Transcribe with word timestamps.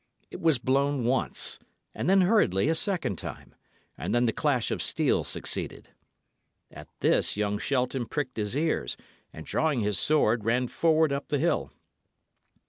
It 0.31 0.41
was 0.41 0.57
blown 0.57 1.03
once, 1.03 1.59
and 1.93 2.09
then 2.09 2.21
hurriedly 2.21 2.69
a 2.69 2.73
second 2.73 3.17
time; 3.19 3.53
and 3.95 4.15
then 4.15 4.25
the 4.25 4.33
clash 4.33 4.71
of 4.71 4.81
steel 4.81 5.23
succeeded. 5.23 5.89
At 6.71 6.87
this 7.01 7.37
young 7.37 7.59
Shelton 7.59 8.07
pricked 8.07 8.37
his 8.37 8.57
ears, 8.57 8.97
and 9.31 9.45
drawing 9.45 9.81
his 9.81 9.99
sword, 9.99 10.43
ran 10.43 10.69
forward 10.69 11.13
up 11.13 11.27
the 11.27 11.37
hill. 11.37 11.71